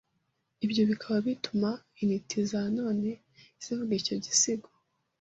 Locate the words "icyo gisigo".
4.01-4.69